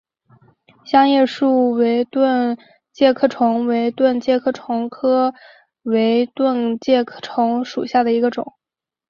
[0.83, 2.57] 香叶树围盾
[2.91, 5.35] 介壳虫为盾介壳虫科
[5.83, 8.55] 围盾介壳虫属下的一个种。